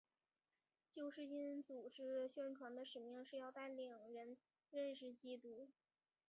[0.91, 4.35] 救世军组织宣传的使命是要带领人
[4.71, 5.69] 认识基督。